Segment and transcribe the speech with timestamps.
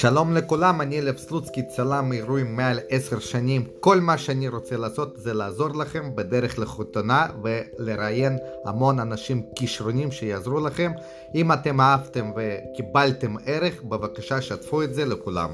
[0.00, 3.64] שלום לכולם, אני אלף סלוצקי, צלם אירועים מעל עשר שנים.
[3.80, 10.60] כל מה שאני רוצה לעשות זה לעזור לכם בדרך לחתונה ולראיין המון אנשים כישרונים שיעזרו
[10.60, 10.92] לכם.
[11.34, 15.50] אם אתם אהבתם וקיבלתם ערך, בבקשה שתפו את זה לכולם.